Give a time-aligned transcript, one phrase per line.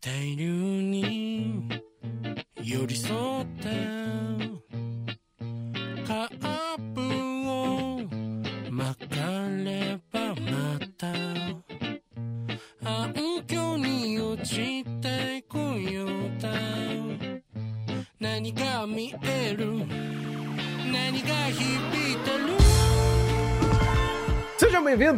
[0.00, 1.68] 大流に
[2.62, 3.87] 寄り添って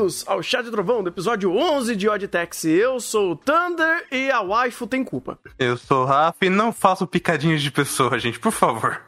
[0.00, 2.70] bem-vindos ao Chá de Trovão do episódio 11 de Odd Taxi.
[2.70, 5.38] Eu sou o Thunder e a waifu tem culpa.
[5.58, 9.02] Eu sou o Rafa e não faço picadinhos de pessoa, gente, por favor.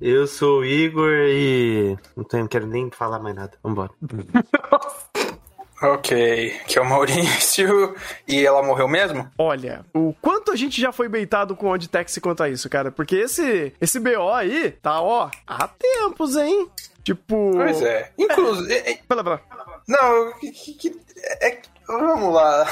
[0.00, 1.96] Eu sou o Igor e.
[2.16, 3.52] Não tenho, quero nem falar mais nada.
[3.62, 3.90] Vambora.
[5.80, 7.94] Ok, que é o Maurício.
[8.26, 9.30] E ela morreu mesmo?
[9.38, 12.90] Olha, o quanto a gente já foi beitado com Odd Taxi quanto a isso, cara.
[12.90, 16.68] Porque esse, esse BO aí tá, ó, há tempos, hein?
[17.04, 17.52] Tipo.
[17.52, 18.10] Pois é.
[18.18, 18.98] Inclusive.
[19.06, 19.40] Pela, pela.
[19.88, 21.00] Não, que, que-
[21.40, 22.66] é, vamos lá.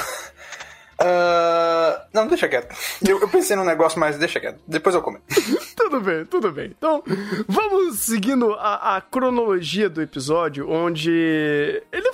[0.99, 2.75] Ah, não, deixa quieto.
[3.07, 4.61] Eu, eu pensei num negócio, mas deixa quieto.
[4.67, 5.25] Depois eu comento.
[5.77, 6.75] Tudo bem, tudo bem.
[6.77, 7.01] Então,
[7.47, 11.11] vamos seguindo a, a cronologia do episódio, onde
[11.93, 12.13] ele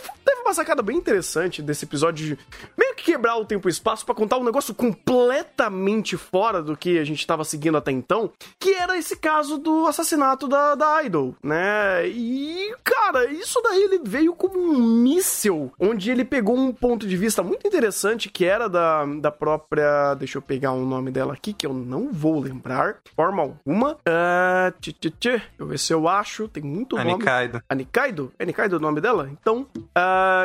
[0.53, 2.39] uma sacada bem interessante desse episódio de
[2.77, 6.98] meio que quebrar o tempo e espaço pra contar um negócio completamente fora do que
[6.98, 11.34] a gente tava seguindo até então, que era esse caso do assassinato da, da Idol,
[11.42, 12.06] né?
[12.06, 17.17] E, cara, isso daí ele veio como um míssil, onde ele pegou um ponto de
[17.17, 20.14] vista muito interessante, que era da, da própria.
[20.14, 22.98] Deixa eu pegar o nome dela aqui, que eu não vou lembrar.
[23.05, 23.97] de Forma alguma.
[24.05, 25.30] Ah, tchê, tchê, tchê.
[25.30, 26.47] Deixa eu ver se eu acho.
[26.48, 27.12] Tem muito nome.
[27.12, 27.62] Anikaido.
[27.67, 28.33] A Nikaido?
[28.39, 29.30] É Nikaido o nome dela?
[29.33, 29.67] Então,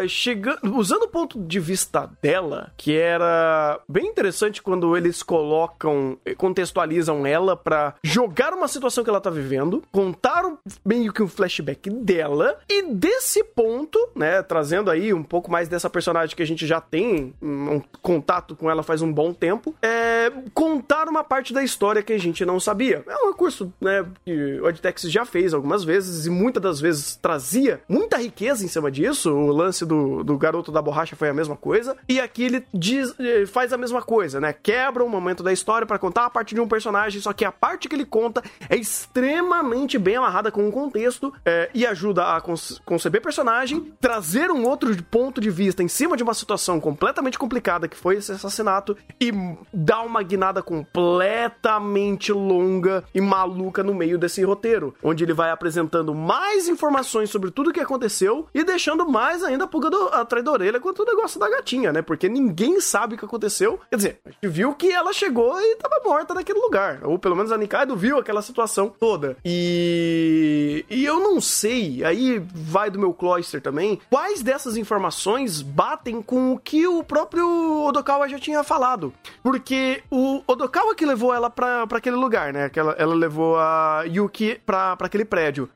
[0.08, 7.26] chegando, usando o ponto de vista dela, que era bem interessante quando eles colocam, contextualizam
[7.26, 10.44] ela pra jogar uma situação que ela tá vivendo, contar
[10.86, 15.90] meio que um flashback dela, e desse ponto, né, trazendo aí um pouco mais dessa
[15.90, 20.32] personagem que a gente já tem um, contato com ela faz um bom tempo, é
[20.54, 23.04] contar uma parte da história que a gente não sabia.
[23.08, 27.16] É um recurso, né, que o Odtex já fez algumas vezes e muitas das vezes
[27.16, 29.32] trazia muita riqueza em cima disso.
[29.34, 31.98] O lance do, do garoto da borracha foi a mesma coisa.
[32.08, 34.54] E aqui ele diz, eh, faz a mesma coisa, né?
[34.54, 37.52] Quebra um momento da história pra contar a parte de um personagem, só que a
[37.52, 42.42] parte que ele conta é extremamente bem amarrada com o contexto eh, e ajuda a
[42.42, 47.38] conce- conceber personagem, trazer um outro ponto de vista em cima de uma situação completamente
[47.38, 49.32] complicada que foi esse assassinato e
[49.74, 56.14] dar uma guinada completamente longa e maluca no meio desse roteiro, onde ele vai apresentando
[56.14, 60.44] mais informações sobre tudo o que aconteceu e deixando mais ainda a pulga do- atrás
[60.44, 62.02] da orelha quanto o negócio da gatinha, né?
[62.02, 63.80] Porque ninguém sabe o que aconteceu.
[63.90, 67.00] Quer dizer, a gente viu que ela chegou e tava morta naquele lugar.
[67.04, 69.38] Ou pelo menos a Nikaido viu aquela situação toda.
[69.46, 70.86] E.
[70.90, 76.54] E eu não sei, aí vai do meu cloister também, quais dessas informações batem com
[76.54, 77.48] o que o próprio
[77.86, 79.14] Odokawa já tinha falado.
[79.44, 82.70] Porque o Odokawa que levou ela pra, aquele lugar, né?
[82.70, 85.70] Que ela, levou a Yuki pra, pra aquele prédio.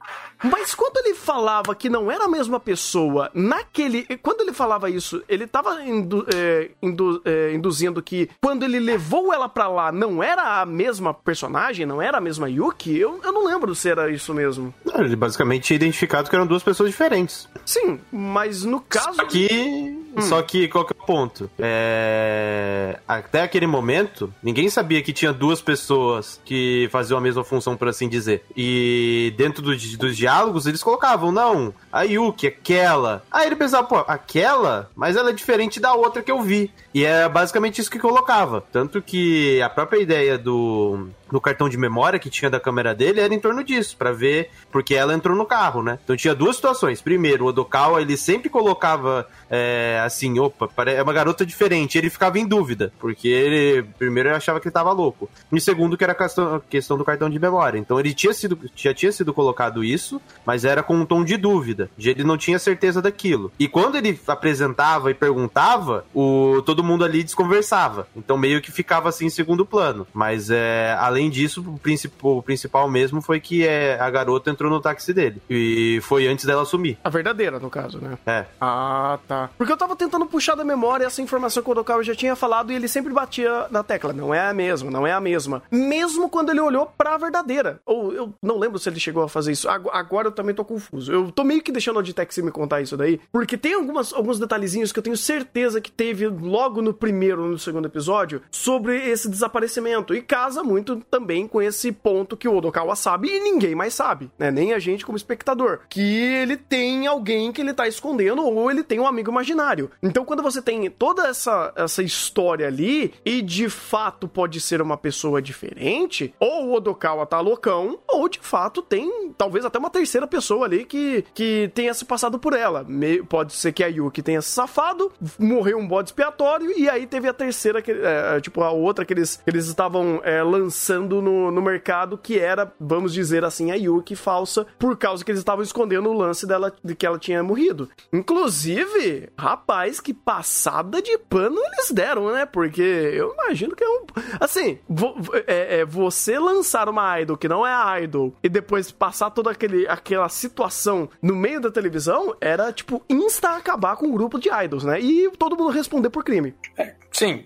[0.43, 4.03] Mas quando ele falava que não era a mesma pessoa, naquele.
[4.21, 9.33] Quando ele falava isso, ele tava indu- é, indu- é, induzindo que quando ele levou
[9.33, 12.97] ela pra lá não era a mesma personagem, não era a mesma Yuki?
[12.97, 14.73] Eu, eu não lembro se era isso mesmo.
[14.85, 17.47] Não, Ele basicamente tinha identificado que eram duas pessoas diferentes.
[17.65, 19.13] Sim, mas no caso.
[19.15, 19.97] Só que.
[20.19, 21.49] Só que qual que é o ponto?
[21.59, 27.75] É, Até aquele momento, ninguém sabia que tinha duas pessoas que faziam a mesma função,
[27.77, 28.43] por assim dizer.
[28.55, 33.23] E dentro do- dos diálogos, eles colocavam, não, a Yuki, aquela.
[33.31, 34.89] Aí ele pensava, pô, aquela?
[34.95, 36.71] Mas ela é diferente da outra que eu vi.
[36.93, 38.63] E é basicamente isso que colocava.
[38.71, 43.21] Tanto que a própria ideia do, do cartão de memória que tinha da câmera dele
[43.21, 45.97] era em torno disso, pra ver, porque ela entrou no carro, né?
[46.03, 47.01] Então tinha duas situações.
[47.01, 51.97] Primeiro, o Odokawa, ele sempre colocava é, assim, opa, é uma garota diferente.
[51.97, 55.29] Ele ficava em dúvida, porque ele, primeiro, ele achava que ele tava louco.
[55.51, 57.77] E segundo, que era a questão, questão do cartão de memória.
[57.77, 61.37] Então ele tinha sido, já tinha sido colocado isso, mas era com um tom de
[61.37, 61.89] dúvida.
[61.97, 63.51] de Ele não tinha certeza daquilo.
[63.59, 68.07] E quando ele apresentava e perguntava, o, todo mundo ali desconversava.
[68.15, 70.07] Então meio que ficava assim em segundo plano.
[70.13, 74.69] Mas é, além disso, o principal, o principal mesmo foi que é, a garota entrou
[74.69, 75.41] no táxi dele.
[75.49, 76.97] E foi antes dela sumir.
[77.03, 78.17] A verdadeira, no caso, né?
[78.25, 78.45] É.
[78.59, 79.49] Ah, tá.
[79.57, 82.71] Porque eu tava tentando puxar da memória essa informação que o Odokawa já tinha falado
[82.71, 84.13] e ele sempre batia na tecla.
[84.13, 85.63] Não é a mesma, não é a mesma.
[85.71, 87.79] Mesmo quando ele olhou pra verdadeira.
[87.85, 89.69] Ou eu não lembro se ele chegou a fazer isso.
[89.69, 91.11] Agora eu também tô confuso.
[91.11, 93.19] Eu tô meio que deixando o Auditex me contar isso daí.
[93.31, 97.49] Porque tem algumas, alguns detalhezinhos que eu tenho certeza que teve logo no primeiro ou
[97.49, 100.13] no segundo episódio sobre esse desaparecimento.
[100.13, 104.31] E casa muito também com esse ponto que o Odokawa sabe e ninguém mais sabe,
[104.39, 104.49] né?
[104.49, 105.81] Nem a gente como espectador.
[105.89, 109.91] Que ele tem alguém que ele tá escondendo ou ele tem um amigo imaginário.
[110.01, 114.95] Então, quando você tem toda essa, essa história ali e de fato pode ser uma
[114.97, 120.25] pessoa diferente, ou o Odokawa tá loucão, ou de fato tem talvez até uma terceira
[120.25, 122.83] pessoa ali que, que tenha se passado por ela.
[122.87, 127.05] Me- pode ser que a Yuki tenha se safado, morreu um bode expiatório, e aí
[127.05, 131.49] teve a terceira, que, é, tipo, a outra que eles, eles estavam é, lançando no,
[131.51, 135.63] no mercado, que era, vamos dizer assim, a Yuki falsa, por causa que eles estavam
[135.63, 137.89] escondendo o lance dela, de que ela tinha morrido.
[138.13, 142.45] Inclusive, rapaz, que passada de pano eles deram, né?
[142.45, 144.05] Porque eu imagino que é um.
[144.39, 145.15] Assim, vo-
[145.47, 149.51] é, é, você lançar uma idol que não é a idol e depois passar toda
[149.51, 154.49] aquele, aquela situação no meio da televisão era, tipo, insta acabar com um grupo de
[154.49, 154.99] idols, né?
[154.99, 156.53] E todo mundo responder por crime.
[156.77, 157.45] É, sim,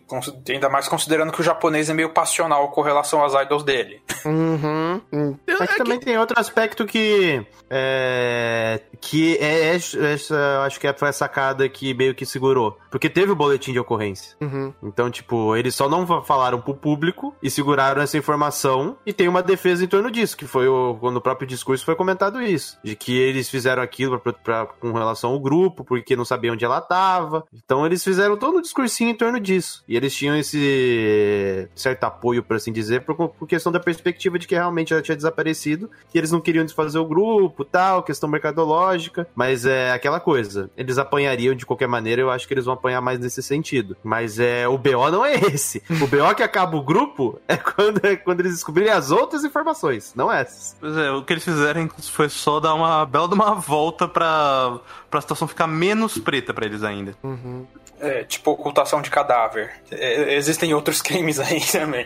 [0.50, 4.02] ainda mais considerando que o japonês é meio passional com relação às idols dele.
[4.26, 5.02] Uhum.
[5.14, 5.36] Hum.
[5.48, 11.10] Mas É que- também tem outro aspecto que é, que é essa, acho que foi
[11.10, 14.36] a sacada que meio que segurou, porque teve o boletim de ocorrência.
[14.42, 14.74] Uhum.
[14.84, 19.28] Então, tipo, eles só não fa- falaram pro público e seguraram essa informação e tem
[19.28, 22.78] uma defesa em torno disso, que foi o, quando o próprio discurso foi comentado isso,
[22.84, 26.66] de que eles fizeram aquilo pra, pra- com relação ao grupo, porque não sabiam onde
[26.66, 27.44] ela tava.
[27.54, 29.84] Então, eles fizeram todo um discursinho em torno disso.
[29.88, 34.48] E eles tinham esse certo apoio, por assim dizer, por, por questão da perspectiva de
[34.48, 39.28] que realmente ela tinha desaparecido, que eles não queriam desfazer o grupo, tal, questão mercadológica,
[39.36, 43.02] mas é aquela coisa, eles apanhariam de qualquer maneira, eu acho que eles vão apanhar
[43.02, 43.96] mais nesse sentido.
[44.04, 45.82] Mas é o BO não é esse.
[46.06, 50.14] O BO que acaba o grupo é quando, é quando eles descobrirem as outras informações,
[50.16, 50.76] não essas.
[50.80, 54.80] Pois é, o que eles fizeram foi só dar uma bela de uma volta pra,
[55.10, 57.16] pra situação ficar menos preta pra eles ainda.
[57.24, 57.66] Uhum.
[58.00, 59.72] É, tipo ocultação de cadáver.
[59.92, 62.06] É, existem outros crimes aí também.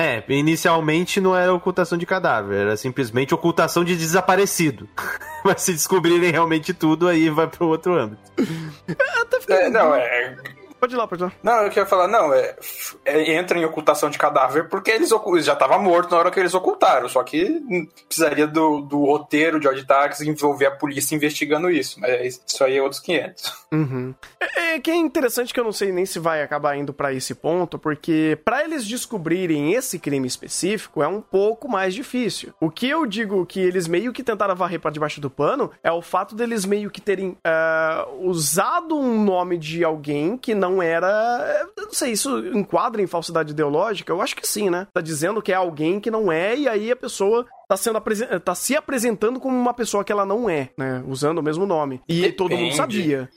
[0.00, 4.88] É, inicialmente não era ocultação de cadáver, era simplesmente ocultação de desaparecido.
[5.44, 8.22] Mas se descobrirem realmente tudo, aí vai pro outro âmbito.
[9.48, 10.36] É, não, é.
[10.80, 11.32] Pode ir lá, pode ir lá.
[11.42, 12.56] Não, eu queria falar, não, é,
[13.04, 15.10] é, entra em ocultação de cadáver porque eles
[15.44, 17.62] já tava morto na hora que eles ocultaram, só que
[18.08, 22.78] precisaria do, do roteiro de Odd Tax envolver a polícia investigando isso, mas isso aí
[22.78, 23.66] é outros 500.
[23.72, 24.14] Uhum.
[24.40, 27.12] É, é que é interessante que eu não sei nem se vai acabar indo pra
[27.12, 32.52] esse ponto, porque pra eles descobrirem esse crime específico é um pouco mais difícil.
[32.60, 35.90] O que eu digo que eles meio que tentaram varrer pra debaixo do pano é
[35.90, 41.66] o fato deles meio que terem ah, usado um nome de alguém que não era.
[41.76, 44.12] eu Não sei, isso enquadra em falsidade ideológica?
[44.12, 44.86] Eu acho que sim, né?
[44.92, 48.28] Tá dizendo que é alguém que não é, e aí a pessoa tá, sendo apresen-
[48.44, 51.02] tá se apresentando como uma pessoa que ela não é, né?
[51.08, 52.00] Usando o mesmo nome.
[52.08, 52.76] E todo mundo Depende.
[52.76, 53.28] sabia.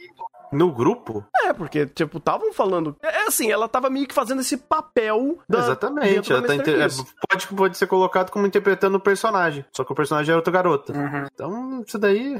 [0.52, 1.26] No grupo?
[1.46, 2.96] É, porque, tipo, estavam falando.
[3.02, 5.58] É assim, ela tava meio que fazendo esse papel da.
[5.58, 6.30] Exatamente.
[6.32, 6.88] da tá inter- é,
[7.28, 9.66] pode, pode ser colocado como interpretando o personagem.
[9.72, 10.94] Só que o personagem é outra garota.
[11.34, 12.40] Então, isso daí.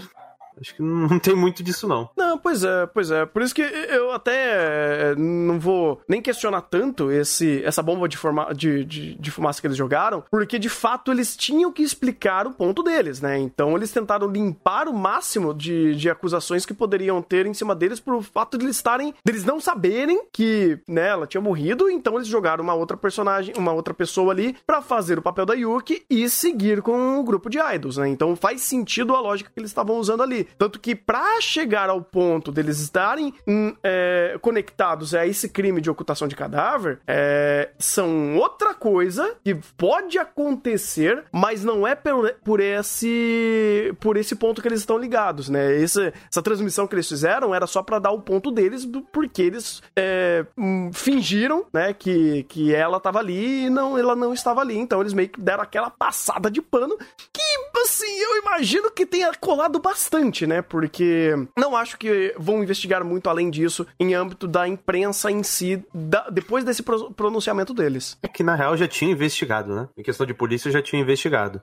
[0.60, 2.10] Acho que não tem muito disso, não.
[2.16, 3.26] Não, pois é, pois é.
[3.26, 8.18] Por isso que eu até é, não vou nem questionar tanto esse, essa bomba de,
[8.18, 12.48] forma, de, de, de fumaça que eles jogaram, porque de fato eles tinham que explicar
[12.48, 13.38] o ponto deles, né?
[13.38, 18.00] Então eles tentaram limpar o máximo de, de acusações que poderiam ter em cima deles
[18.00, 19.14] por fato de eles estarem.
[19.26, 23.72] deles não saberem que, né, ela tinha morrido, então eles jogaram uma outra personagem, uma
[23.72, 27.60] outra pessoa ali pra fazer o papel da Yuki e seguir com o grupo de
[27.60, 28.08] idols, né?
[28.08, 30.43] Então faz sentido a lógica que eles estavam usando ali.
[30.58, 35.90] Tanto que pra chegar ao ponto deles estarem hum, é, conectados a esse crime de
[35.90, 42.60] ocultação de cadáver, é, são outra coisa que pode acontecer, mas não é por, por
[42.60, 45.82] esse por esse ponto que eles estão ligados, né?
[45.82, 49.42] Essa, essa transmissão que eles fizeram era só pra dar o ponto deles do porque
[49.42, 54.62] eles é, hum, fingiram, né, que, que ela tava ali e não, ela não estava
[54.62, 54.78] ali.
[54.78, 56.98] Então eles meio que deram aquela passada de pano
[57.32, 57.42] que,
[57.84, 60.62] assim, eu imagino que tenha colado bastante, né?
[60.62, 65.84] Porque não acho que vão investigar muito além disso em âmbito da imprensa em si,
[65.94, 68.18] da- depois desse pro- pronunciamento deles.
[68.22, 69.88] É que na real já tinha investigado, né?
[69.98, 71.62] Em questão de polícia já tinha investigado.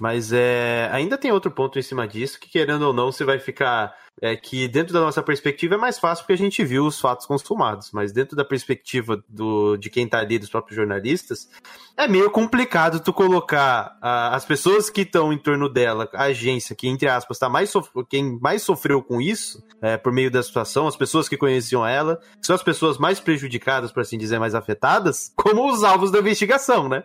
[0.00, 3.38] Mas é, ainda tem outro ponto em cima disso, que querendo ou não, você vai
[3.38, 3.94] ficar.
[4.20, 7.26] É que dentro da nossa perspectiva é mais fácil porque a gente viu os fatos
[7.26, 7.90] consumados.
[7.92, 11.48] Mas dentro da perspectiva do, de quem tá ali, dos próprios jornalistas,
[11.96, 16.74] é meio complicado tu colocar ah, as pessoas que estão em torno dela, a agência,
[16.74, 17.72] que entre aspas, tá mais
[18.08, 22.16] quem mais sofreu com isso, é, por meio da situação, as pessoas que conheciam ela,
[22.16, 26.20] que são as pessoas mais prejudicadas, por assim dizer, mais afetadas, como os alvos da
[26.20, 27.04] investigação, né?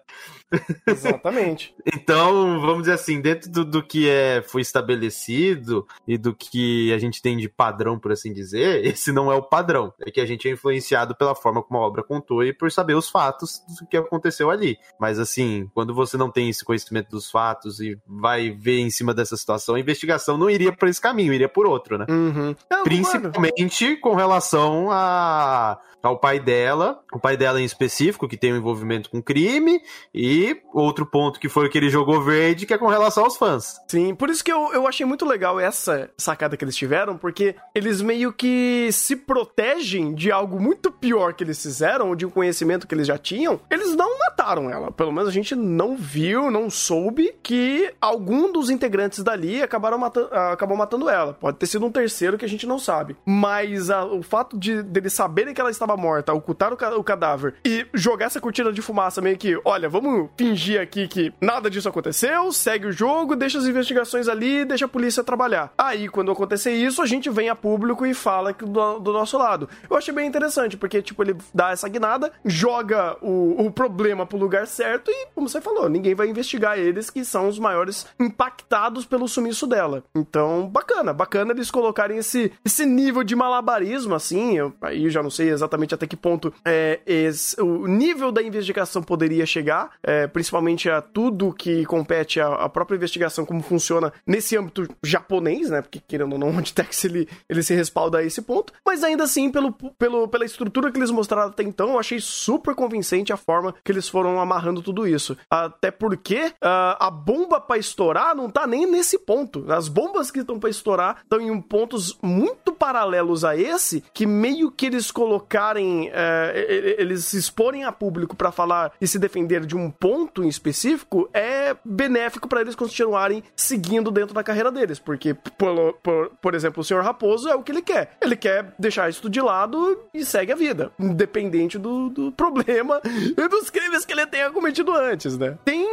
[0.88, 1.76] Exatamente.
[1.94, 6.98] Então, vamos dizer assim, dentro do, do que é, foi estabelecido e do que a
[6.98, 9.94] gente tem de padrão, por assim dizer, esse não é o padrão.
[10.06, 12.96] É que a gente é influenciado pela forma como a obra contou e por saber
[12.96, 14.78] os fatos do que aconteceu ali.
[15.00, 19.14] Mas assim, quando você não tem esse conhecimento dos fatos e vai ver em cima
[19.14, 22.06] dessa situação, a investigação não iria por esse caminho, iria por outro, né?
[22.10, 22.56] Uhum.
[22.84, 28.58] Principalmente com relação a, ao pai dela, o pai dela em específico, que tem um
[28.58, 29.82] envolvimento com crime,
[30.14, 33.38] e outro ponto que foi o que ele jogou verde, que é com relação aos
[33.38, 33.80] fãs.
[33.88, 37.56] Sim, por isso que eu, eu achei muito legal essa sacada que eles tiveram, porque
[37.74, 42.30] eles meio que se protegem de algo muito pior que eles fizeram, ou de um
[42.30, 43.60] conhecimento que eles já tinham.
[43.70, 44.92] Eles não mataram ela.
[44.92, 50.30] Pelo menos a gente não viu, não soube que algum dos integrantes dali acabaram matando,
[50.34, 51.34] acabou matando ela.
[51.34, 53.16] Pode ter sido um terceiro que a gente não sabe.
[53.26, 57.04] Mas a- o fato de deles saberem que ela estava morta, ocultar o, ca- o
[57.04, 61.70] cadáver e jogar essa cortina de fumaça meio que, olha, vamos fingir aqui que nada
[61.70, 65.72] disso aconteceu, segue o jogo, deixa as investigações ali, deixa a polícia trabalhar.
[65.78, 69.68] Aí, quando acontecer isso, a gente vem a público e fala do, do nosso lado.
[69.90, 74.38] Eu achei bem interessante, porque, tipo, ele dá essa guinada, joga o, o problema pro
[74.38, 79.06] lugar certo e, como você falou, ninguém vai investigar eles, que são os maiores impactados
[79.06, 80.04] pelo sumiço dela.
[80.16, 85.24] Então, bacana, bacana eles colocarem esse, esse nível de malabarismo, assim, eu, aí eu já
[85.24, 90.28] não sei exatamente até que ponto é, esse- o nível da investigação poderia chegar, é,
[90.28, 96.00] principalmente a tudo que compete à, própria investigação, como funciona nesse âmbito japonês, né, porque
[96.08, 99.50] querendo ou não, o Antex ele, ele se respalda a esse ponto, mas ainda assim,
[99.52, 103.74] pelo, pelo, pela estrutura que eles mostraram até então, eu achei super convincente a forma
[103.84, 105.36] que eles foram amarrando tudo isso.
[105.50, 109.66] Até porque ah, a bomba pra estourar não tá nem nesse ponto.
[109.72, 114.70] As bombas que estão pra estourar estão em pontos muito paralelos a esse, que meio
[114.70, 116.10] que eles colocarem,
[116.54, 120.50] e- eles se exporem a público pra falar e se defender de um ponto em
[120.50, 126.54] específico é benéfico pra eles continuarem seguindo dentro da carreira deles, porque por, por, por
[126.54, 127.02] exemplo, o Sr.
[127.02, 128.18] Raposo é o que ele quer.
[128.22, 133.48] Ele quer deixar isso de lado e segue a vida, independente do, do problema e
[133.48, 135.58] dos crimes que ele tenha cometido antes, né?
[135.64, 135.88] Tem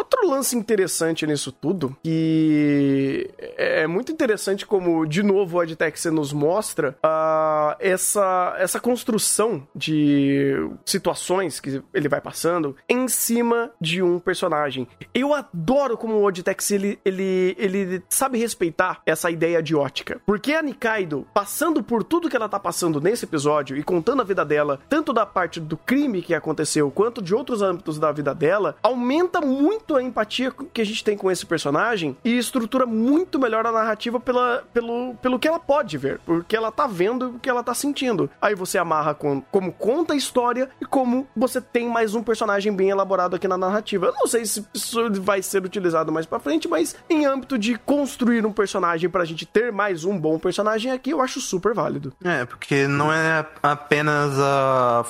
[0.00, 6.32] outro lance interessante nisso tudo, que é muito interessante como, de novo, o Adtex nos
[6.32, 10.54] mostra ah, essa, essa construção de
[10.84, 14.88] situações que ele vai passando em cima de um personagem.
[15.14, 20.20] Eu adoro como o Oditex ele, ele, ele sabe respeitar essa ideia de ótica.
[20.24, 24.24] Porque a Nikaido, passando por tudo que ela tá passando nesse episódio e contando a
[24.24, 28.34] vida dela, tanto da parte do crime que aconteceu, quanto de outros âmbitos da vida
[28.34, 33.38] dela, aumenta muito a empatia que a gente tem com esse personagem e estrutura muito
[33.38, 37.38] melhor a narrativa pela, pelo, pelo que ela pode ver, porque ela tá vendo o
[37.38, 38.30] que ela tá sentindo.
[38.40, 42.72] Aí você amarra com como conta a história e como você tem mais um personagem
[42.72, 44.06] bem elaborado aqui na narrativa.
[44.06, 47.76] Eu não sei se isso vai ser utilizado mais pra frente, mas em âmbito de
[47.78, 52.12] construir um personagem pra gente ter mais um bom personagem aqui, eu acho super válido.
[52.24, 55.04] É, porque não é apenas a,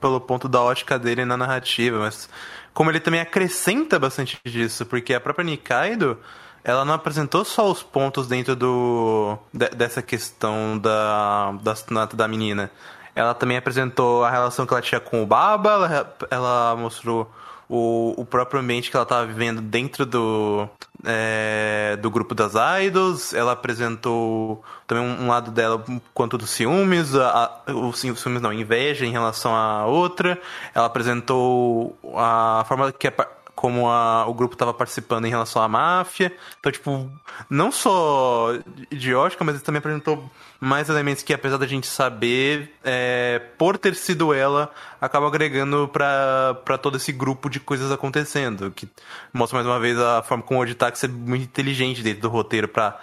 [0.00, 2.28] pelo ponto da ótica dele na narrativa, mas
[2.72, 6.18] como ele também acrescenta bastante disso, porque a própria Nikaido,
[6.62, 12.28] ela não apresentou só os pontos dentro do de- dessa questão da, do assassinato da
[12.28, 12.70] menina.
[13.14, 17.30] Ela também apresentou a relação que ela tinha com o Baba, ela, ela mostrou
[17.72, 20.68] o, o próprio ambiente que ela estava vivendo dentro do,
[21.04, 23.32] é, do grupo das idols.
[23.32, 28.42] Ela apresentou também um, um lado dela quanto dos ciúmes, a, a, o ci- ciúmes
[28.42, 30.36] não, inveja em relação à outra.
[30.74, 35.68] Ela apresentou a forma que pa- como a- o grupo estava participando em relação à
[35.68, 36.34] máfia.
[36.58, 37.08] Então, tipo,
[37.48, 38.48] não só
[38.90, 40.28] de ótica, mas ele também apresentou
[40.60, 46.76] mais elementos que, apesar da gente saber, é, por ter sido ela, acaba agregando pra
[46.80, 48.70] todo esse grupo de coisas acontecendo.
[48.70, 48.86] Que
[49.32, 52.68] mostra mais uma vez a forma como o Oditax é muito inteligente dentro do roteiro
[52.68, 53.00] pra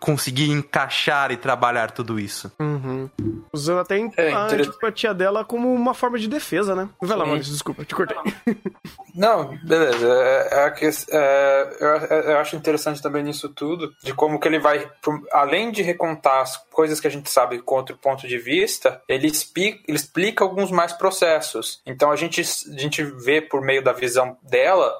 [0.00, 2.50] conseguir encaixar e trabalhar tudo isso.
[3.52, 6.88] Usando até É, a antipatia dela como uma forma de defesa, né?
[7.00, 7.24] Vai lá.
[7.26, 8.16] Maurício, desculpa, te cortei.
[9.14, 10.06] Não, beleza.
[10.08, 11.88] É, é a que- é, eu,
[12.32, 14.90] eu acho interessante também nisso tudo, de como que ele vai,
[15.32, 19.26] além de recontar as coisas que a gente sabe com outro ponto de vista, ele
[19.26, 21.82] explica, ele explica alguns mais processos.
[21.84, 24.90] Então a gente, a gente vê por meio da visão dela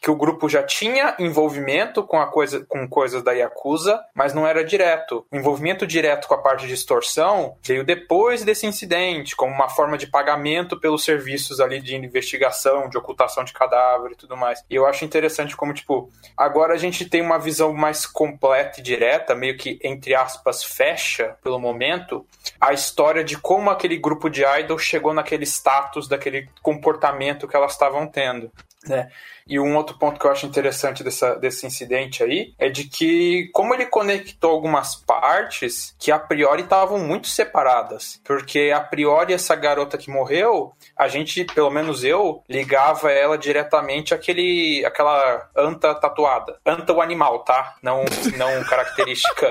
[0.00, 4.46] que o grupo já tinha envolvimento com, a coisa, com coisas da Yakuza, mas não
[4.46, 5.26] era direto.
[5.30, 9.98] O envolvimento direto com a parte de extorsão veio depois desse incidente, como uma forma
[9.98, 14.62] de pagamento pelos serviços ali de investigação, de ocultação de cadáver e tudo mais.
[14.68, 18.82] E eu acho interessante como, tipo, agora a gente tem uma visão mais completa e
[18.82, 22.24] direta, meio que, entre aspas, fecha, pelo momento,
[22.60, 27.72] a história de como aquele grupo de idol chegou naquele status, daquele comportamento que elas
[27.72, 28.50] estavam tendo.
[28.88, 29.08] Né?
[29.46, 33.48] E um outro ponto que eu acho interessante dessa, desse incidente aí é de que,
[33.52, 39.54] como ele conectou algumas partes que a priori estavam muito separadas, porque a priori essa
[39.54, 46.58] garota que morreu, a gente, pelo menos eu, ligava ela diretamente àquele, àquela anta tatuada.
[46.66, 47.76] Anta o animal, tá?
[47.80, 48.04] Não,
[48.36, 49.48] não característica.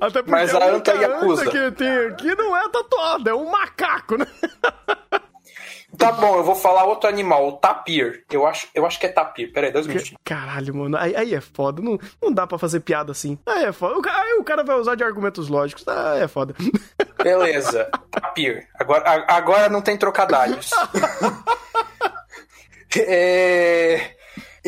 [0.00, 1.42] Até porque Mas a única anta Yakuza.
[1.42, 4.26] anta que tem aqui não é tatuada, é um macaco, né?
[5.98, 8.24] Tá bom, eu vou falar outro animal, o tapir.
[8.30, 9.52] Eu acho, eu acho que é tapir.
[9.52, 10.20] Pera aí, dois minutinhos.
[10.24, 11.82] Caralho, mano, aí, aí é foda.
[11.82, 13.36] Não, não dá pra fazer piada assim.
[13.44, 13.98] Aí é foda.
[13.98, 15.86] O, aí o cara vai usar de argumentos lógicos.
[15.88, 16.54] Ah, é foda.
[17.20, 18.68] Beleza, tapir.
[18.78, 20.70] Agora, agora não tem trocadilhos.
[22.96, 24.17] é...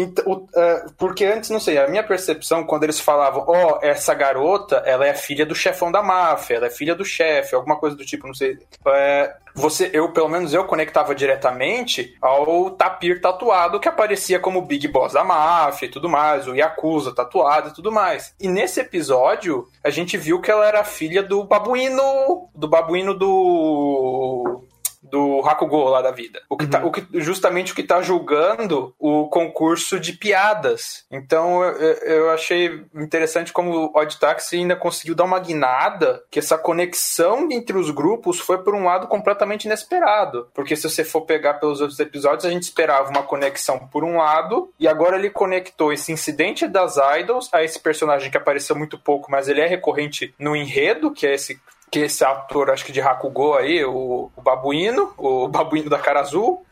[0.01, 4.77] Então, é, porque antes, não sei, a minha percepção, quando eles falavam, ó, essa garota,
[4.87, 8.05] ela é filha do chefão da máfia, ela é filha do chefe, alguma coisa do
[8.05, 8.59] tipo, não sei.
[8.87, 14.89] É, você, eu, pelo menos eu conectava diretamente ao tapir tatuado que aparecia como Big
[14.89, 18.35] Boss da máfia e tudo mais, o Yakuza tatuado e tudo mais.
[18.41, 24.63] E nesse episódio, a gente viu que ela era filha do babuíno, do babuíno do
[25.03, 26.41] do Hakugo lá da vida.
[26.49, 31.05] O que tá, o que, justamente o que tá julgando o concurso de piadas.
[31.11, 36.23] Então eu, eu- eu achei interessante como o Odd Taxi ainda conseguiu dar uma guinada,
[36.31, 40.49] que essa conexão entre os grupos foi por um lado completamente inesperado.
[40.55, 44.19] Porque se você for pegar pelos outros episódios, a gente esperava uma conexão por um
[44.19, 48.99] lado, e agora ele conectou esse incidente das idols a esse personagem que apareceu muito
[48.99, 51.59] pouco, mas ele é recorrente no enredo, que é esse
[51.91, 56.21] que esse ator, acho que de Hakugo aí, o, o babuíno, o babuíno da cara
[56.21, 56.65] azul,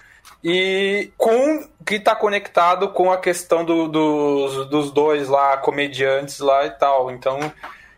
[0.44, 6.66] e com que está conectado com a questão do- dos, dos dois lá, comediantes lá
[6.66, 7.10] e tal.
[7.10, 7.38] Então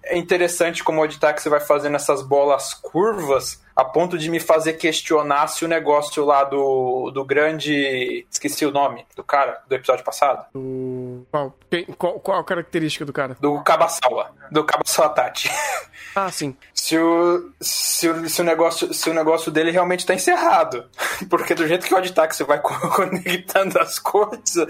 [0.04, 4.74] é interessante como o Oditax vai fazendo essas bolas curvas a ponto de me fazer
[4.74, 8.26] questionar se o negócio lá do, do grande.
[8.30, 10.44] Esqueci o nome do cara do episódio passado.
[10.54, 13.36] O- Qual, quem- qual, qual a característica do cara?
[13.40, 14.30] Do Kabasawa.
[14.50, 15.50] Do Kabasawa Tati.
[16.12, 16.56] Ah, sim.
[16.74, 20.84] se o, se o, se o, negócio, se o negócio dele realmente tá encerrado.
[21.30, 24.66] Porque do jeito que o Oditaxi vai co- conectando as coisas,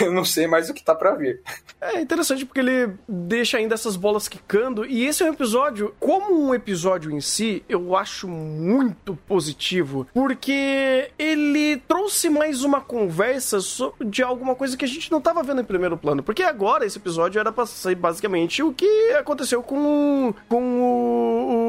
[0.00, 1.40] eu não sei mais o que tá pra vir.
[1.80, 4.86] É interessante porque ele deixa ainda essas bolas quicando.
[4.86, 10.06] E esse é um episódio, como um episódio em si, eu acho muito positivo.
[10.12, 13.58] Porque ele trouxe mais uma conversa
[14.04, 16.22] de alguma coisa que a gente não tava vendo em primeiro plano.
[16.22, 21.63] Porque agora esse episódio era pra ser basicamente o que aconteceu com, com o,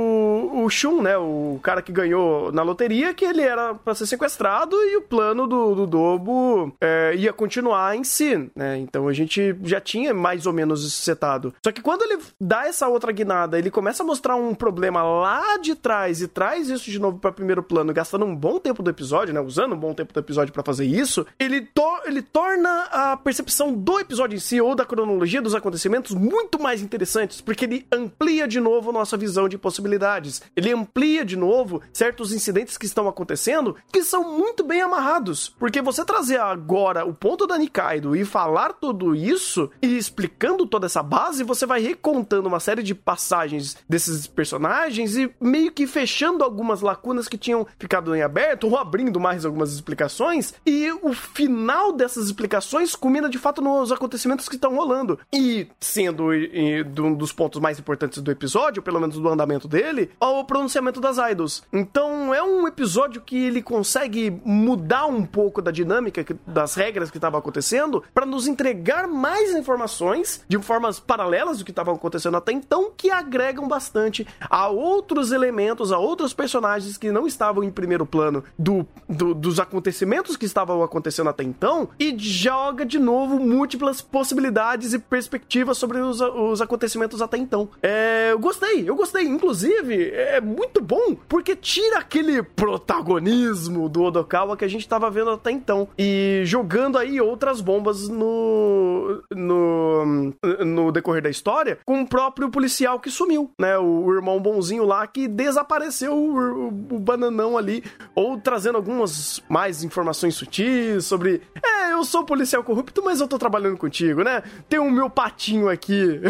[0.63, 1.17] o, Shun, né?
[1.17, 5.47] O cara que ganhou na loteria, que ele era pra ser sequestrado e o plano
[5.47, 8.77] do, do Dobo é, ia continuar em si, né?
[8.77, 11.53] Então a gente já tinha mais ou menos isso setado.
[11.63, 15.57] Só que quando ele dá essa outra guinada, ele começa a mostrar um problema lá
[15.57, 18.89] de trás e traz isso de novo pra primeiro plano, gastando um bom tempo do
[18.89, 19.39] episódio, né?
[19.39, 23.73] Usando um bom tempo do episódio pra fazer isso, ele, to ele torna a percepção
[23.73, 28.47] do episódio em si ou da cronologia dos acontecimentos muito mais interessantes, porque ele amplia
[28.47, 30.41] de novo nossa visão de possibilidades.
[30.55, 35.49] Ele amplia de novo certos incidentes que estão acontecendo que são muito bem amarrados.
[35.49, 40.85] Porque você trazer agora o ponto da Nikaido e falar tudo isso e explicando toda
[40.85, 46.43] essa base, você vai recontando uma série de passagens desses personagens e meio que fechando
[46.43, 50.53] algumas lacunas que tinham ficado em aberto ou abrindo mais algumas explicações.
[50.65, 55.19] E o final dessas explicações culmina de fato nos acontecimentos que estão rolando.
[55.33, 60.11] E sendo e, um dos pontos mais importantes do episódio, pelo menos do andamento dele,
[60.39, 61.63] o pronunciamento das idols.
[61.71, 67.09] Então é um episódio que ele consegue mudar um pouco da dinâmica que- das regras
[67.11, 72.37] que estavam acontecendo para nos entregar mais informações de formas paralelas do que estavam acontecendo
[72.37, 77.71] até então que agregam bastante a outros elementos, a outros personagens que não estavam em
[77.71, 83.39] primeiro plano do, do- dos acontecimentos que estavam acontecendo até então e joga de novo
[83.39, 87.69] múltiplas possibilidades e perspectivas sobre os, os acontecimentos até então.
[87.81, 89.23] É, eu gostei, eu gostei.
[89.25, 95.31] Inclusive, é muito bom porque tira aquele protagonismo do Odokawa que a gente tava vendo
[95.31, 100.33] até então e jogando aí outras bombas no, no,
[100.65, 103.77] no decorrer da história com o próprio policial que sumiu, né?
[103.77, 107.83] O, irmão bonzinho lá que desapareceu o, o- o bananão ali,
[108.15, 111.41] ou trazendo algumas mais informações sutis sobre.
[111.63, 114.41] É, eu sou policial corrupto, mas eu tô trabalhando contigo, né?
[114.69, 116.21] Tem o meu patinho aqui,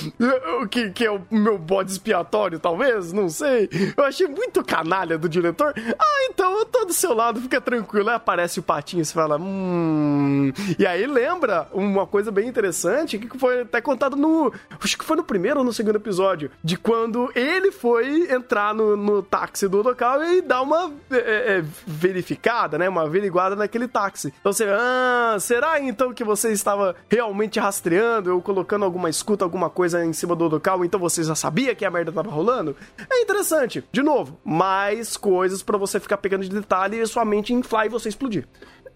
[0.70, 3.68] que, que é o meu bode expiatório, talvez, não sei.
[3.96, 5.74] Eu achei muito canalha do diretor.
[5.76, 8.08] Ah, então eu tô do seu lado, fica tranquilo.
[8.08, 10.52] Aí aparece o patinho e você fala, hum.
[10.78, 14.52] E aí lembra uma coisa bem interessante que foi até contado no.
[14.82, 16.50] Acho que foi no primeiro ou no segundo episódio.
[16.62, 21.64] De quando ele foi entrar no, no táxi do local e dar uma é, é,
[21.86, 22.88] verificada, né?
[22.88, 24.32] Uma averiguada naquele táxi.
[24.40, 29.68] Então você, ah, será então que você estava realmente rastreando ou colocando alguma escuta, alguma
[29.68, 32.76] coisa em cima do local, então você já sabia que a merda tava rolando?
[33.12, 33.82] É interessante.
[33.90, 37.88] De novo, mais coisas para você ficar pegando de detalhe e sua mente inflar e
[37.88, 38.46] você explodir.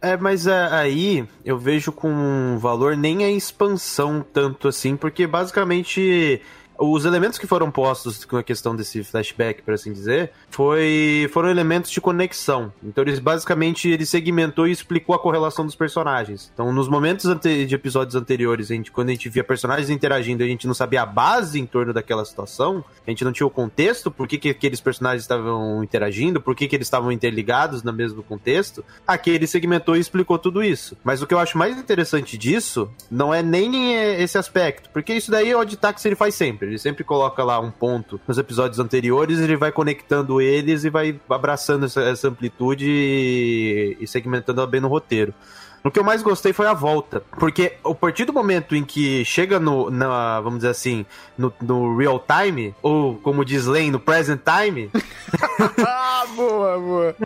[0.00, 6.42] É, mas é, aí eu vejo com valor nem a expansão tanto assim, porque basicamente
[6.78, 11.48] os elementos que foram postos com a questão desse flashback, por assim dizer, foi, foram
[11.48, 12.72] elementos de conexão.
[12.82, 16.50] Então eles basicamente ele segmentou e explicou a correlação dos personagens.
[16.52, 20.46] Então nos momentos de episódios anteriores, a gente, quando a gente via personagens interagindo, a
[20.46, 24.10] gente não sabia a base em torno daquela situação, a gente não tinha o contexto,
[24.10, 28.22] por que, que aqueles personagens estavam interagindo, por que, que eles estavam interligados no mesmo
[28.22, 28.84] contexto.
[29.06, 30.96] Aqui ele segmentou e explicou tudo isso.
[31.04, 35.30] Mas o que eu acho mais interessante disso não é nem esse aspecto, porque isso
[35.30, 36.66] daí o Odd Taxi ele faz sempre sempre.
[36.66, 41.20] Ele sempre coloca lá um ponto nos episódios anteriores, ele vai conectando eles e vai
[41.28, 45.34] abraçando essa, essa amplitude e, e segmentando bem no roteiro.
[45.82, 47.22] O que eu mais gostei foi a volta.
[47.38, 51.04] Porque a partir do momento em que chega no, na, vamos dizer assim,
[51.36, 54.90] no, no real time, ou como diz Lane, no present time.
[55.86, 57.16] ah, boa, boa.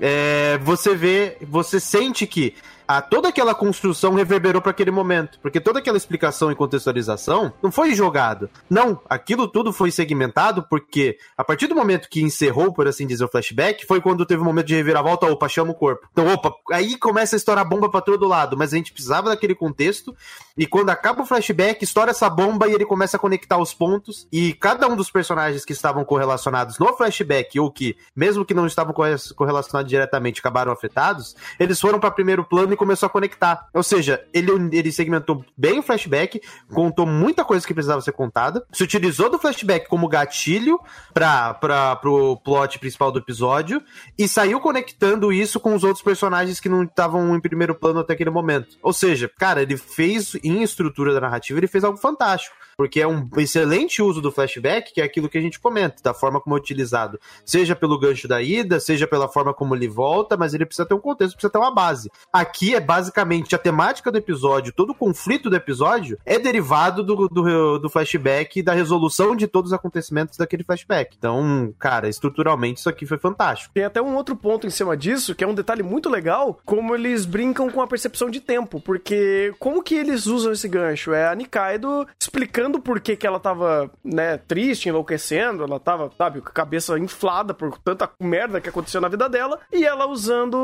[0.00, 2.54] é, você vê, você sente que
[2.86, 5.38] a toda aquela construção reverberou para aquele momento.
[5.40, 8.50] Porque toda aquela explicação e contextualização não foi jogado.
[8.68, 13.24] Não, aquilo tudo foi segmentado porque a partir do momento que encerrou, por assim dizer,
[13.24, 16.06] o flashback, foi quando teve o um momento de reviravolta, opa, chama o corpo.
[16.12, 19.54] Então, opa, aí começa a estourar bomba para todo lado, mas a gente precisava daquele
[19.54, 20.14] contexto
[20.56, 24.28] e quando acaba o flashback, estoura essa bomba e ele começa a conectar os pontos
[24.30, 28.66] e cada um dos personagens que estavam correlacionados no flashback ou que, mesmo que não
[28.66, 33.68] estavam correlacionados diretamente, acabaram afetados, eles foram para primeiro plano e começou a conectar.
[33.72, 36.40] Ou seja, ele, ele segmentou bem o flashback,
[36.72, 40.78] contou muita coisa que precisava ser contada, se utilizou do flashback como gatilho
[41.12, 43.82] para pro plot principal do episódio
[44.18, 48.12] e saiu conectando isso com os outros personagens que não estavam em primeiro plano até
[48.12, 48.76] aquele momento.
[48.82, 53.06] Ou seja, cara, ele fez em estrutura da narrativa, ele fez algo fantástico porque é
[53.06, 56.56] um excelente uso do flashback, que é aquilo que a gente comenta, da forma como
[56.56, 60.66] é utilizado, seja pelo gancho da ida, seja pela forma como ele volta, mas ele
[60.66, 62.10] precisa ter um contexto, precisa ter uma base.
[62.32, 67.28] Aqui é basicamente a temática do episódio, todo o conflito do episódio é derivado do,
[67.28, 71.14] do, do flashback e da resolução de todos os acontecimentos daquele flashback.
[71.16, 73.72] Então, cara, estruturalmente isso aqui foi fantástico.
[73.74, 76.94] Tem até um outro ponto em cima disso, que é um detalhe muito legal, como
[76.94, 81.12] eles brincam com a percepção de tempo, porque como que eles usam esse gancho?
[81.12, 86.10] É a Nikaido explicando explicando por que, que ela tava, né, triste, enlouquecendo, ela tava,
[86.16, 90.06] sabe, com a cabeça inflada por tanta merda que aconteceu na vida dela, e ela
[90.06, 90.56] usando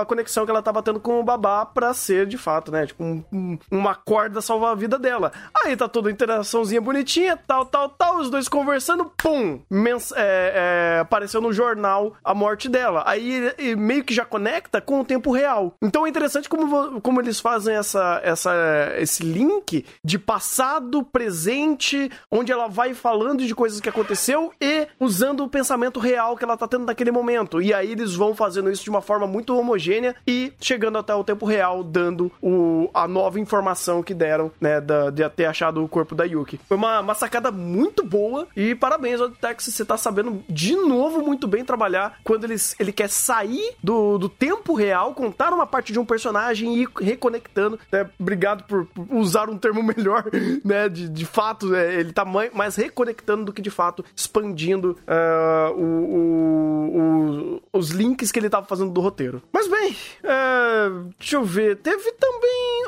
[0.00, 3.04] a conexão que ela tava tendo com o babá pra ser, de fato, né, tipo,
[3.04, 5.32] um, um, uma corda salvar a vida dela.
[5.54, 10.96] Aí tá toda a interaçãozinha bonitinha, tal, tal, tal, os dois conversando, pum, mens é,
[10.96, 13.02] é, apareceu no jornal a morte dela.
[13.06, 15.74] Aí meio que já conecta com o tempo real.
[15.82, 22.08] Então é interessante como, como eles fazem essa, essa, esse link de passado, presente presente,
[22.30, 26.56] onde ela vai falando de coisas que aconteceu e usando o pensamento real que ela
[26.56, 27.60] tá tendo naquele momento.
[27.60, 31.24] E aí eles vão fazendo isso de uma forma muito homogênea e chegando até o
[31.24, 35.88] tempo real, dando o, a nova informação que deram, né, da, de ter achado o
[35.88, 36.60] corpo da Yuki.
[36.68, 41.48] Foi uma, uma sacada muito boa e parabéns, Odetex, você tá sabendo de novo muito
[41.48, 45.98] bem trabalhar quando ele, ele quer sair do, do tempo real, contar uma parte de
[45.98, 47.80] um personagem e ir reconectando.
[47.90, 48.08] Né?
[48.16, 50.24] Obrigado por, por usar um termo melhor,
[50.64, 55.72] né, de, de fato, é, ele tá mais reconectando do que de fato expandindo uh,
[55.72, 55.84] o,
[56.16, 59.42] o, o, os links que ele tava fazendo do roteiro.
[59.50, 61.76] Mas bem, uh, deixa eu ver.
[61.76, 62.86] Teve também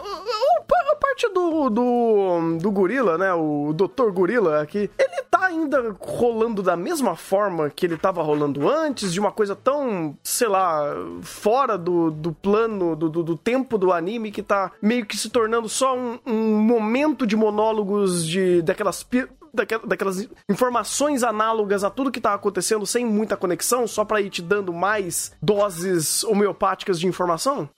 [0.93, 3.33] a parte do, do, do gorila, né?
[3.33, 4.11] O Dr.
[4.12, 4.91] Gorila aqui.
[4.99, 10.17] Ele ainda rolando da mesma forma que ele tava rolando antes, de uma coisa tão,
[10.23, 15.05] sei lá, fora do, do plano, do, do, do tempo do anime, que tá meio
[15.05, 19.03] que se tornando só um, um momento de monólogos de daquelas
[19.85, 24.43] daquelas informações análogas a tudo que tá acontecendo sem muita conexão, só para ir te
[24.43, 27.69] dando mais doses homeopáticas de informação?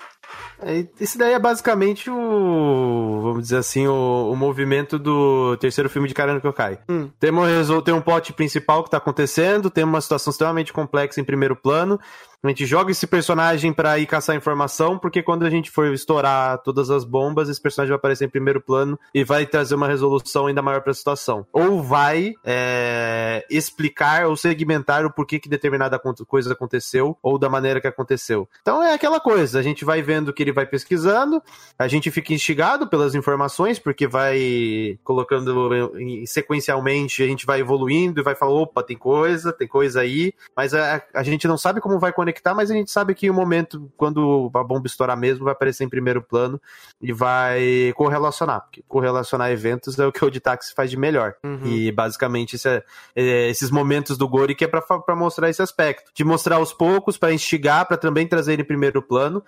[0.63, 6.09] É, esse daí é basicamente o, vamos dizer assim, o, o movimento do terceiro filme
[6.09, 6.79] de Karano Kokai.
[6.89, 7.09] Hum.
[7.19, 11.25] Tem, um, tem um plot principal que tá acontecendo, tem uma situação extremamente complexa em
[11.25, 11.99] primeiro plano,
[12.43, 16.57] A gente joga esse personagem pra ir caçar informação, porque quando a gente for estourar
[16.63, 20.47] todas as bombas, esse personagem vai aparecer em primeiro plano e vai trazer uma resolução
[20.47, 21.47] ainda maior pra situação.
[21.53, 27.79] Ou vai é, explicar ou segmentar o porquê que determinada coisa aconteceu, ou da maneira
[27.79, 28.49] que aconteceu.
[28.63, 31.43] Então é aquela coisa, a gente vai vendo que ele vai pesquisando,
[31.79, 35.93] a gente fica instigado pelas informações, porque vai colocando
[36.27, 40.73] sequencialmente, a gente vai evoluindo e vai falar, opa, tem coisa, tem coisa aí, mas
[40.73, 43.91] a, a gente não sabe como vai conectar, mas a gente sabe que o momento,
[43.97, 46.61] quando a bomba estourar mesmo, vai aparecer em primeiro plano
[47.01, 51.35] e vai correlacionar, porque correlacionar eventos é o que o Oditax faz de melhor.
[51.67, 52.83] E basicamente é-
[53.17, 54.83] é, esses momentos do Gori que é pra
[55.17, 59.01] mostrar esse aspecto, de mostrar aos poucos, pra instigar, pra também trazer ele em primeiro
[59.03, 59.43] plano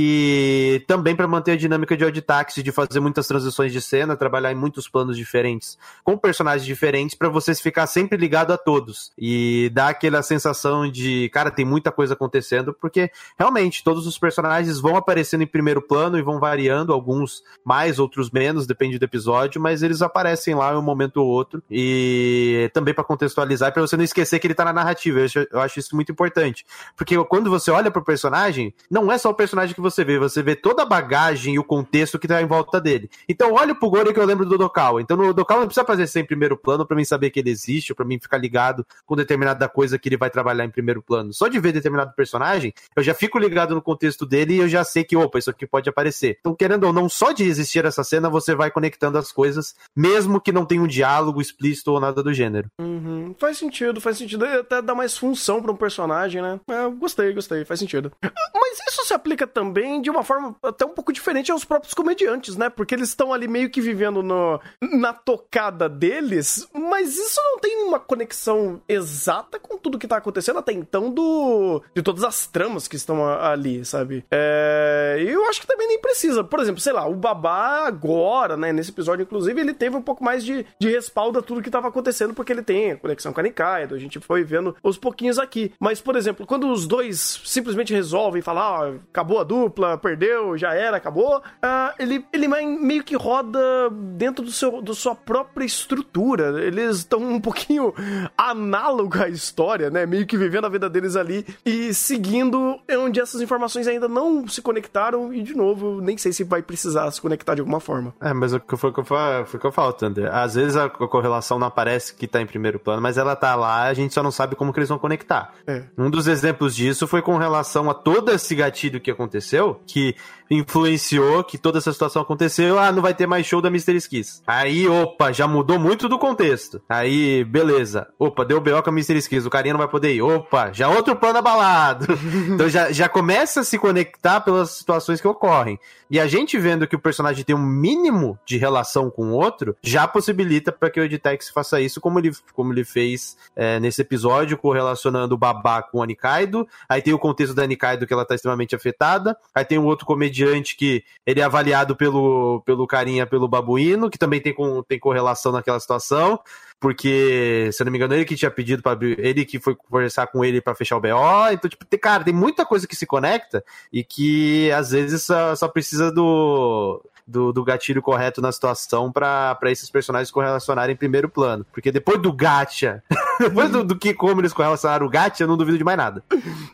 [0.00, 4.52] e também pra manter a dinâmica de Oditax, de fazer muitas transições de cena, trabalhar
[4.52, 9.70] em muitos planos diferentes, com personagens diferentes, pra você ficar sempre ligado a todos e
[9.72, 12.25] dar aquela sensação de, cara, tem muita coisa acontecendo,
[12.72, 17.98] porque realmente todos os personagens vão aparecendo em primeiro plano e vão variando, alguns mais,
[17.98, 22.70] outros menos, depende do episódio, mas eles aparecem lá em um momento ou outro e
[22.72, 25.20] também pra contextualizar, pra você não esquecer que ele tá na narrativa.
[25.50, 26.64] Eu acho, isso muito importante,
[26.96, 30.42] porque quando você olha pro personagem, não é só o personagem que você vê, você
[30.42, 33.10] vê toda a bagagem e o contexto que tá em volta dele.
[33.28, 35.00] Então, olha pro Gori que eu lembro do Dokal.
[35.00, 37.50] Então, no Dokal não precisa fazer isso em primeiro plano pra mim saber que ele
[37.50, 41.32] existe, pra mim ficar ligado com determinada coisa que ele vai trabalhar em primeiro plano.
[41.32, 44.82] Só de ver determinado personagem, eu já fico ligado no contexto dele e eu já
[44.82, 46.38] sei que, opa, isso aqui pode aparecer.
[46.40, 50.40] Então, querendo ou não, só de existir essa cena, você vai conectando as coisas, mesmo
[50.40, 52.68] que não tenha um diálogo explícito ou nada do gênero.
[52.80, 53.34] Uhum.
[53.38, 54.44] Faz sentido, faz sentido.
[54.44, 56.58] Até dá mais função pra um personagem, né?
[56.68, 58.10] É, gostei, gostei, faz sentido.
[58.22, 62.56] Mas isso se aplica também de uma forma até um pouco diferente aos próprios comediantes,
[62.56, 62.70] né?
[62.70, 67.84] Porque eles estão ali meio que vivendo no, na tocada deles, mas isso não tem
[67.84, 72.86] uma conexão exata com tudo que tá acontecendo até então do de todas as tramas
[72.86, 74.24] que estão ali, sabe?
[74.30, 76.44] É, e eu acho que também nem precisa.
[76.44, 80.22] Por exemplo, sei lá, o Babá agora, né, nesse episódio, inclusive, ele teve um pouco
[80.22, 83.40] mais de, de respaldo a tudo que tava acontecendo, porque ele tem a conexão com
[83.40, 85.72] a Nikaido, a gente foi vendo os pouquinhos aqui.
[85.80, 90.74] Mas, por exemplo, quando os dois simplesmente resolvem falar, ah, acabou a dupla, perdeu, já
[90.74, 93.58] era, acabou, ah, ele, ele meio que roda
[93.90, 96.62] dentro do seu, da sua própria estrutura.
[96.64, 97.92] Eles estão um pouquinho
[98.38, 100.06] análogo à história, né?
[100.06, 104.62] Meio que vivendo a vida deles ali e seguindo onde essas informações ainda não se
[104.62, 108.14] conectaram e, de novo, nem sei se vai precisar se conectar de alguma forma.
[108.20, 110.34] É, mas o que foi o que eu falo, foi que eu falo, Thunder.
[110.34, 113.84] Às vezes a correlação não aparece que tá em primeiro plano, mas ela tá lá,
[113.84, 115.52] a gente só não sabe como que eles vão conectar.
[115.66, 115.84] É.
[115.96, 120.14] Um dos exemplos disso foi com relação a todo esse gatilho que aconteceu, que
[120.50, 122.78] influenciou que toda essa situação aconteceu.
[122.78, 123.96] Ah, não vai ter mais show da Mr.
[123.96, 124.42] Skis.
[124.46, 126.80] Aí, opa, já mudou muito do contexto.
[126.88, 128.08] Aí, beleza.
[128.18, 129.16] Opa, deu BO com a Mr.
[129.18, 130.22] Skis, o carinha não vai poder ir.
[130.22, 131.75] Opa, já outro plano abalado.
[132.48, 135.78] então já, já começa a se conectar pelas situações que ocorrem.
[136.08, 139.76] E a gente vendo que o personagem tem um mínimo de relação com o outro,
[139.82, 144.02] já possibilita para que o Editex faça isso, como ele, como ele fez é, nesse
[144.02, 146.66] episódio, correlacionando o Babá com a Nikaido.
[146.88, 149.36] Aí tem o contexto da Nikaido que ela tá extremamente afetada.
[149.54, 154.18] Aí tem um outro comediante que ele é avaliado pelo, pelo carinha, pelo babuíno, que
[154.18, 156.38] também tem, com, tem correlação naquela situação.
[156.78, 159.74] Porque, se eu não me engano, ele que tinha pedido para abrir, ele que foi
[159.74, 161.50] conversar com ele para fechar o BO.
[161.52, 165.56] Então, tipo, tem, cara, tem muita coisa que se conecta e que às vezes só,
[165.56, 171.28] só precisa do, do, do gatilho correto na situação para esses personagens correlacionarem em primeiro
[171.28, 171.66] plano.
[171.72, 173.02] Porque depois do gacha,
[173.40, 176.22] depois do, do que como eles correlacionaram o gacha, eu não duvido de mais nada.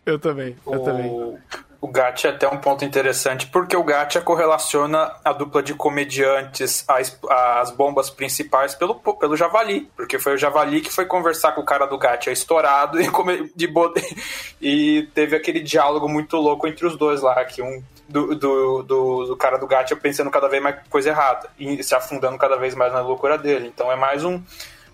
[0.05, 1.39] Eu também, eu também.
[1.83, 6.85] O, Gacha é até um ponto interessante, porque o Gacha correlaciona a dupla de comediantes
[6.87, 9.91] às, às bombas principais pelo, pelo Javali.
[9.97, 13.51] Porque foi o Javali que foi conversar com o cara do Gacha estourado e, come,
[13.55, 13.69] de,
[14.63, 17.83] e teve aquele diálogo muito louco entre os dois lá, que um.
[18.09, 21.95] Do, do, do, do cara do Gacha pensando cada vez mais coisa errada e se
[21.95, 23.73] afundando cada vez mais na loucura dele.
[23.73, 24.43] Então é mais um,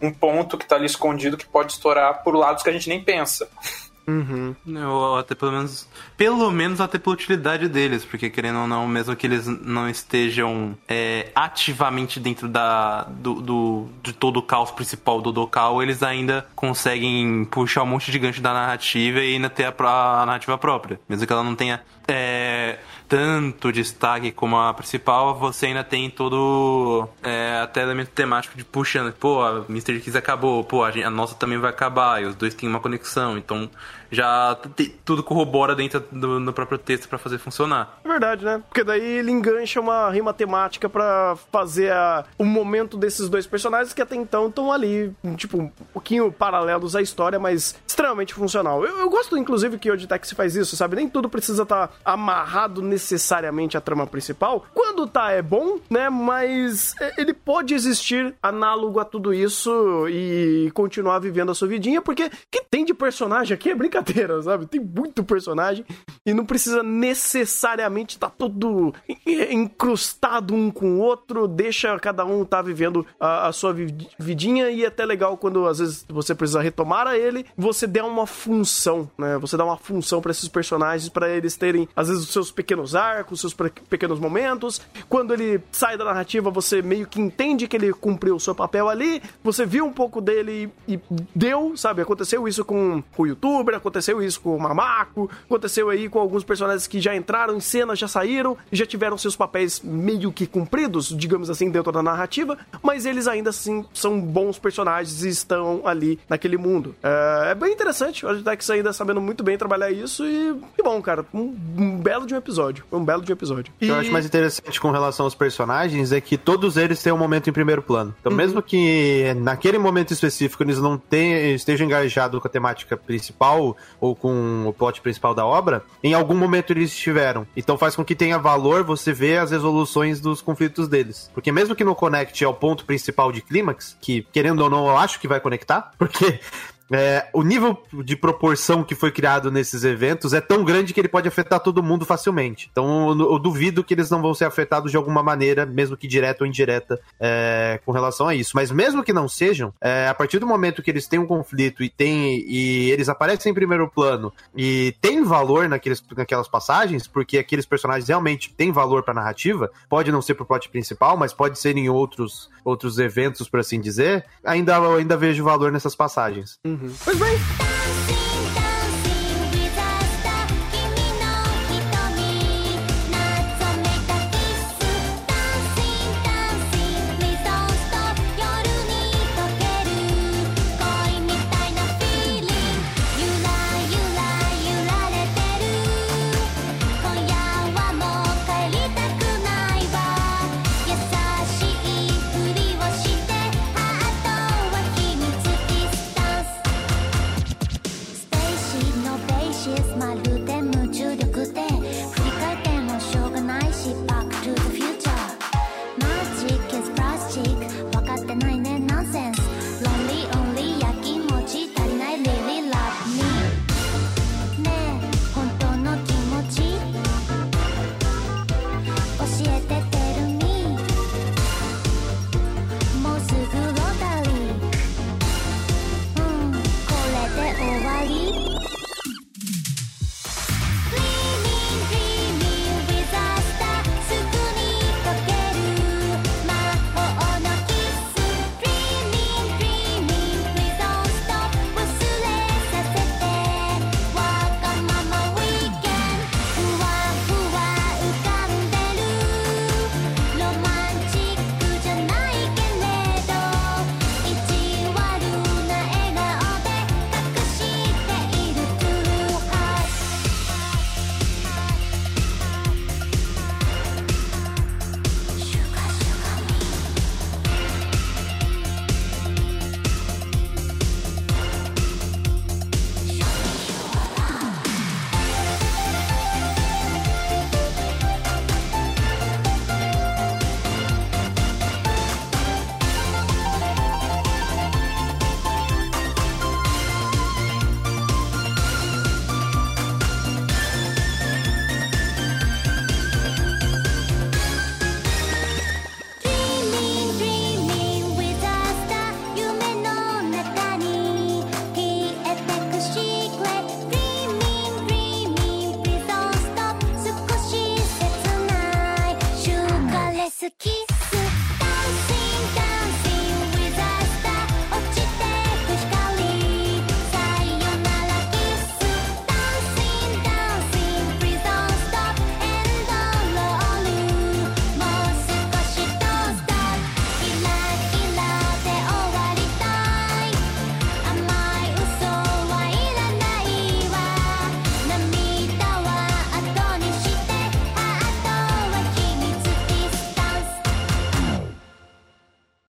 [0.01, 3.03] um ponto que tá ali escondido que pode estourar por lados que a gente nem
[3.03, 3.49] pensa.
[4.09, 4.55] Uhum.
[4.87, 5.87] Ou até pelo menos.
[6.17, 10.75] Pelo menos até pela utilidade deles, porque querendo ou não, mesmo que eles não estejam
[10.89, 16.47] é, ativamente dentro da, do, do- de todo o caos principal do Dokal, eles ainda
[16.57, 20.99] conseguem puxar um monte de gancho da narrativa e ainda ter a, a narrativa própria.
[21.07, 27.09] Mesmo que ela não tenha é, tanto destaque como a principal, você ainda tem todo
[27.23, 29.99] é, até elemento temático de puxando, pô, a Mr.
[30.01, 32.81] Kiss acabou, pô, a, gente- a nossa também vai acabar, e os dois têm uma
[32.81, 33.71] conexão, então
[34.11, 34.57] já
[35.05, 37.99] tudo corrobora dentro do próprio texto pra fazer funcionar.
[38.05, 38.63] É verdade, né?
[38.69, 43.93] Porque daí ele engancha uma rima temática pra fazer a- o momento desses dois personagens
[43.93, 48.85] que até então estão ali, tipo, um pouquinho paralelos à história, mas extremamente funcional.
[48.85, 50.97] Eu, eu gosto, inclusive, que o Oditex faz isso, sabe?
[50.97, 54.67] Nem tudo precisa estar amarrado necessariamente à trama principal.
[54.75, 56.11] Quando tá, é bom, né?
[56.11, 62.03] Mas é, ele pode existir análogo a tudo isso e continuar vivendo a sua vidinha,
[62.03, 64.67] porque que tem de personagem aqui é brincadeira, sabe?
[64.67, 65.85] Tem muito personagem
[66.27, 72.45] e não precisa necessariamente estar tudo en- encrustado um com o outro, deixa cada um
[72.45, 76.35] tá vivendo a, a sua vi- vidinha e é até legal quando às vezes você
[76.35, 79.39] precisa retomar a ele, você der uma função, né?
[79.39, 82.88] Você dá uma função pra esses personagens pra eles terem às vezes os seus pequenos
[82.95, 84.81] arcos, seus pe- pequenos momentos.
[85.09, 88.89] Quando ele sai da narrativa, você meio que entende que ele cumpriu o seu papel
[88.89, 90.99] ali, você viu um pouco dele e,
[91.35, 92.03] deu, sabe?
[92.03, 96.87] Aconteceu isso com, o youtuber, aconteceu isso com o Mamaco, aconteceu aí com alguns personagens
[96.87, 101.51] que já entraram em cena, já saíram já tiveram seus papéis meio que cumpridos, digamos
[101.51, 106.57] assim, dentro da narrativa, mas eles ainda assim são bons personagens e estão ali naquele
[106.57, 106.95] mundo.
[107.03, 111.01] É, é bem interessante, o Agitex ainda sabendo muito bem trabalhar isso e que bom,
[111.03, 111.25] cara.
[111.33, 112.78] Um, um belo de um episódio.
[112.91, 113.73] Um belo de episódio.
[113.77, 117.13] O que eu acho mais interessante com relação aos personagens é que todos eles têm
[117.13, 118.15] um momento em primeiro plano.
[118.21, 123.77] Então, mesmo que naquele momento específico eles não tenham, estejam engajados com a temática principal
[124.01, 127.47] ou com o plot principal da obra, em algum momento eles estiveram.
[127.57, 131.31] Então faz com que tenha valor você ver as resoluções dos conflitos deles.
[131.35, 134.97] Porque mesmo que não conecte ao ponto principal de clímax, que querendo ou não eu
[134.97, 136.41] acho que vai conectar, porque
[136.91, 141.09] é, o nível de proporção que foi criado nesses eventos é tão grande que ele
[141.09, 142.69] pode afetar todo mundo facilmente.
[142.71, 146.09] Então eu, eu duvido que eles não vão ser afetados de alguma maneira, mesmo que
[146.09, 148.53] direta ou indireta, é, com relação a isso.
[148.55, 151.83] Mas mesmo que não sejam, é, a partir do momento que eles têm um conflito
[151.83, 157.39] e, tem, e eles aparecem em primeiro plano e tem valor naqueles, naquelas passagens, porque
[157.39, 161.59] aqueles personagens realmente têm valor pra narrativa, pode não ser pro plot principal, mas pode
[161.59, 166.59] ser em outros, outros eventos, por assim dizer, ainda, ainda vejo valor nessas passagens.
[167.05, 167.78] Pois bem,